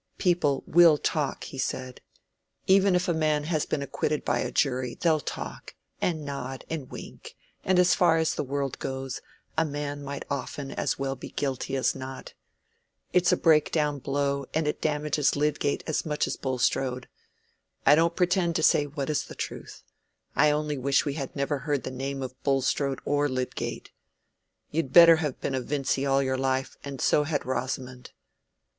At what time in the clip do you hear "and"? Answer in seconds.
6.01-6.25, 6.71-6.89, 14.55-14.67, 26.83-26.99